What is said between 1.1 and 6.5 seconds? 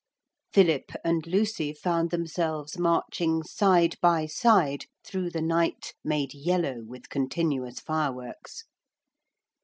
Lucy found themselves marching side by side through the night made